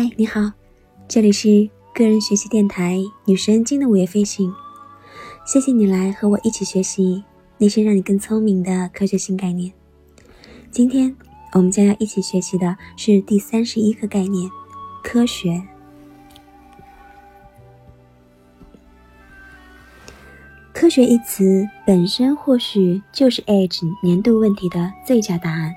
[0.00, 0.52] 嗨你好，
[1.08, 4.54] 这里是个人学习电台女神经的午夜飞行。
[5.44, 7.24] 谢谢你来和我一起学习
[7.56, 9.72] 那些让你更聪明的科学新概念。
[10.70, 11.16] 今天
[11.52, 14.48] 我们将要一起学习的是第三十一个概念——
[15.02, 15.60] 科学。
[20.72, 25.74] 科学一词本身或许就是 age 年度问题的最佳答案。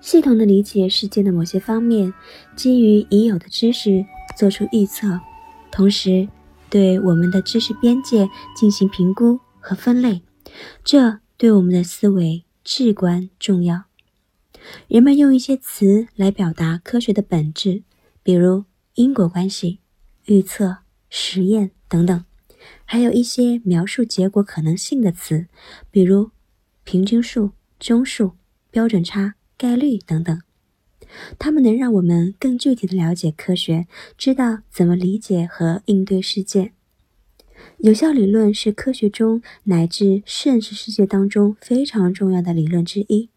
[0.00, 2.12] 系统的理解世界的某些方面，
[2.56, 4.04] 基于已有的知识
[4.36, 5.20] 做出预测，
[5.70, 6.28] 同时
[6.70, 10.22] 对我们的知识边界进行评估和分类，
[10.84, 13.84] 这对我们的思维至关重要。
[14.86, 17.82] 人们用一些词来表达科学的本质，
[18.22, 19.80] 比如因果关系、
[20.26, 20.78] 预测、
[21.10, 22.24] 实验等等，
[22.84, 25.48] 还有一些描述结果可能性的词，
[25.90, 26.30] 比如
[26.84, 28.32] 平均数、中数、
[28.70, 29.34] 标准差。
[29.58, 30.40] 概率等等，
[31.36, 36.72] 它们能让我们更具体的了解科学，知道怎么理解和应对世界。
[37.78, 43.30] 有效理论是科学中乃至现实世界当中非常重要的理论之一。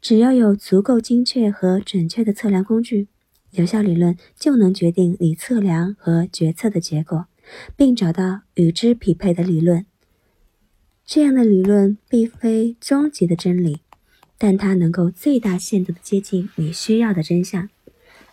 [0.00, 3.08] 只要有足够精确和准确的测量工具，
[3.50, 7.26] 有效理论就能决定你测量和决策的结果，
[7.76, 9.84] 并找到与之匹配的理论。
[11.04, 13.78] 这样的理论并非终极的真理。
[14.38, 17.68] 但它能够最大限度的接近你需要的真相，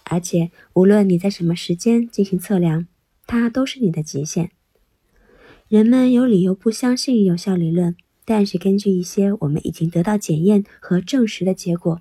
[0.03, 2.85] 而且无论你在什么时间进行测量，
[3.25, 4.51] 它都是你的极限。
[5.67, 11.99] 人们有理由不相信有效理论，但是根据一些我们已经得到检验和证实的结果，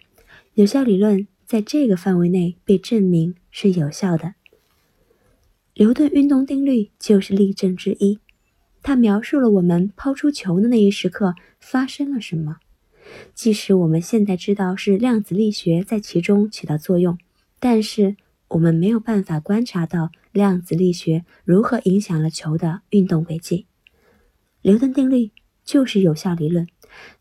[0.52, 4.34] 有效理论在这个范围内被证明是有效的。
[5.76, 8.18] 牛顿运动定律就是例证之一，
[8.82, 12.58] 它描述了我们抛出球的那一时刻发生了什么。
[13.34, 17.18] 即使我们现在知道是量子力学在其中起到作用，
[17.58, 18.16] 但是
[18.48, 23.66] 我们没有办法观察到量子力学如何影响了球的运动轨迹。
[24.62, 25.30] 牛顿定律
[25.64, 26.66] 就是有效理论，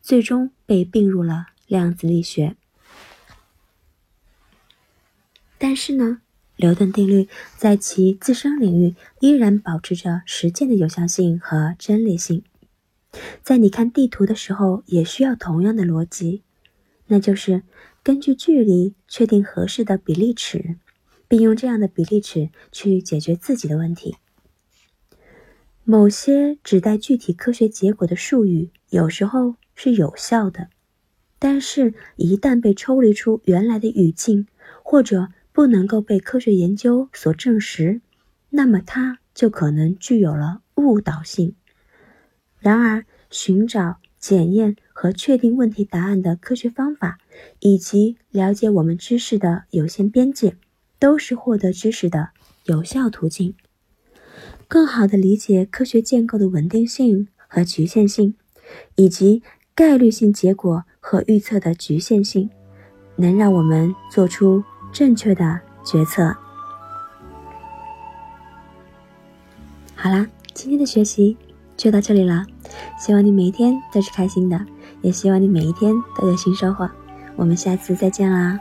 [0.02, 2.56] 最终被并入了量子力学。
[5.58, 6.22] 但是呢，
[6.58, 12.44] 牛顿定律在其自身领域依然保持着实践的有效性和真理性。
[13.42, 16.44] 在你看地图的时候，也需要同样的逻辑，
[17.08, 17.64] 那就是
[18.02, 20.78] 根据距离确定合适的比例尺，
[21.28, 24.16] 并用这样的比例尺去解决自己的问题。
[25.84, 30.70] 某些指代具体科学结果的术语有时候是有效的，
[31.40, 34.48] 但是，一旦被抽离出原来的语境，
[34.82, 38.00] 或者不能够被科学研究所证实，
[38.50, 41.56] 那么它就可能具有了误导性。
[42.64, 47.18] 然而，寻找、检验和确定问题答案的科学方法，
[47.60, 50.56] 以及了解我们知识的有限边界，
[50.98, 52.30] 都是获得知识的
[52.64, 53.54] 有效途径。
[54.70, 58.36] 更好地理解科学建构的稳定性和局限性，
[58.96, 59.44] 以及
[59.76, 62.50] 概率性结果和预测的局限性，
[63.18, 64.64] 能让我们做出
[64.94, 66.34] 正确的决策。
[69.96, 71.36] 好啦，今天的学习。
[71.76, 72.46] 就到这里了，
[72.98, 74.60] 希望你每一天都是开心的，
[75.02, 76.90] 也希望你每一天都有新收获。
[77.36, 78.60] 我们下次再见啦！